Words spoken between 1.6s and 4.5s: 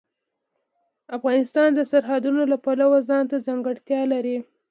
د سرحدونه د پلوه ځانته ځانګړتیا لري.